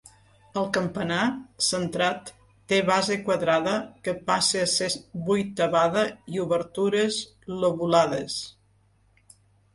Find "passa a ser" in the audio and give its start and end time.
4.31-4.89